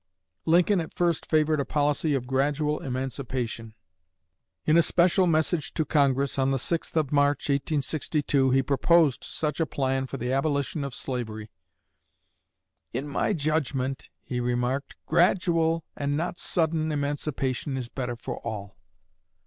[0.47, 3.75] Lincoln at first favored a policy of gradual emancipation.
[4.65, 9.59] In a special message to Congress, on the 6th of March, 1862, he proposed such
[9.59, 11.51] a plan for the abolition of slavery.
[12.93, 18.79] "In my judgment," he remarked, "gradual, and not sudden, emancipation is better for all."